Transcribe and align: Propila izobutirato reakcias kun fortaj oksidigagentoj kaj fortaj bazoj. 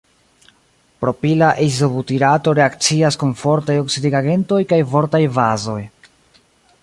Propila 1.03 1.49
izobutirato 1.65 2.55
reakcias 2.61 3.19
kun 3.25 3.35
fortaj 3.43 3.75
oksidigagentoj 3.83 4.61
kaj 4.73 4.79
fortaj 4.95 5.21
bazoj. 5.37 5.81